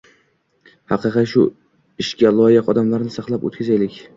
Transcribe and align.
haqiqiy 0.93 1.27
shu 1.35 1.45
ishga 2.05 2.33
loyiq 2.41 2.73
odamlarni 2.75 3.17
saylab 3.19 3.47
o‘tkazaylik. 3.51 4.05